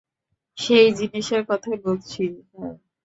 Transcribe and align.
সেই 0.57 0.87
জিনিসের 0.97 1.41
কথাই 1.49 1.77
বলছি, 1.85 2.21
হ্যাঁ। 2.51 2.75